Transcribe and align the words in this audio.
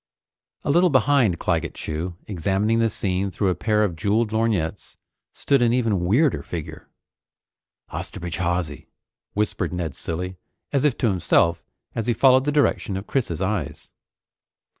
A 0.63 0.71
little 0.71 0.89
behind 0.89 1.37
Claggett 1.37 1.75
Chew, 1.75 2.15
examining 2.25 2.79
the 2.79 2.89
scene 2.89 3.29
through 3.29 3.49
a 3.49 3.53
pair 3.53 3.83
of 3.83 3.95
jeweled 3.95 4.31
lorgnettes, 4.31 4.97
stood 5.31 5.61
an 5.61 5.73
even 5.73 6.05
weirder 6.05 6.41
figure. 6.41 6.89
"Osterbridge 7.91 8.37
Hawsey," 8.39 8.87
whispered 9.35 9.71
Ned 9.71 9.95
Cilley, 9.95 10.37
as 10.73 10.85
if 10.85 10.97
to 10.97 11.07
himself, 11.07 11.63
as 11.93 12.07
he 12.07 12.15
followed 12.15 12.45
the 12.45 12.51
direction 12.51 12.97
of 12.97 13.05
Chris's 13.05 13.43
eyes. 13.43 13.91